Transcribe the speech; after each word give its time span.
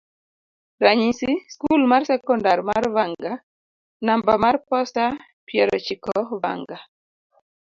ranyisi, 0.83 1.29
skul 1.53 1.81
mar 1.91 2.03
sekondar 2.09 2.59
mar 2.69 2.83
Vanga, 2.95 3.33
namba 4.05 4.35
mar 4.43 4.55
posta, 4.67 5.05
piero 5.47 5.77
chiko 5.85 6.15
Vanga 6.43 6.77